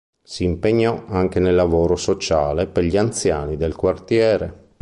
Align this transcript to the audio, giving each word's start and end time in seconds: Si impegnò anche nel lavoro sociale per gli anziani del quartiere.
Si 0.23 0.43
impegnò 0.43 1.05
anche 1.09 1.39
nel 1.39 1.53
lavoro 1.53 1.95
sociale 1.95 2.65
per 2.65 2.83
gli 2.85 2.97
anziani 2.97 3.55
del 3.55 3.75
quartiere. 3.75 4.69